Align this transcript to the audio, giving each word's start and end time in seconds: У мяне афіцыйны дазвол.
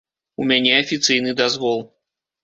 У 0.43 0.45
мяне 0.51 0.71
афіцыйны 0.77 1.33
дазвол. 1.41 1.83